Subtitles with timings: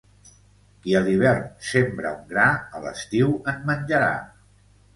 [0.85, 1.43] Qui a l'hivern
[1.73, 2.47] sembra un gra,
[2.79, 4.13] a l'estiu en menjarà.